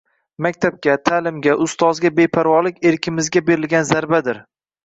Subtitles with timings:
[0.43, 4.43] Maktabga, taʼlimga, ustozga beparvolik erkimizga berilgan zarbadir.